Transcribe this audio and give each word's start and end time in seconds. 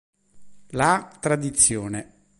La 0.71 1.15
tradizione. 1.19 2.11